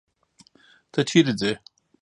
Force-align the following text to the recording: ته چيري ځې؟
ته 0.91 0.99
چيري 1.09 1.33
ځې؟ 1.39 1.51